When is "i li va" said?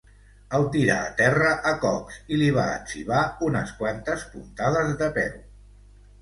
2.37-2.63